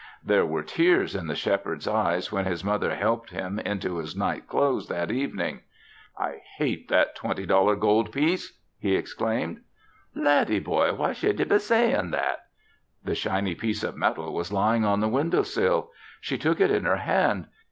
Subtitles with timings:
[0.25, 4.47] There were tears in the Shepherd's eyes when his mother helped him into his night
[4.47, 5.59] clothes that evening.
[6.17, 9.61] "I hate that twenty dollar gold piece!" he exclaimed.
[10.15, 10.93] "Laddie boy!
[10.95, 12.47] Why should ye be sayin' that?"
[13.03, 15.91] The shiny piece of metal was lying on the window sill.
[16.19, 17.45] She took it in her hand.